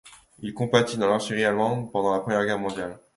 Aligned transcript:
Il 0.39 0.55
combattit 0.55 0.97
dans 0.97 1.07
l'artillerie 1.11 1.43
allemande 1.45 1.91
pendant 1.91 2.11
la 2.11 2.21
Première 2.21 2.43
Guerre 2.43 2.57
mondiale. 2.57 2.97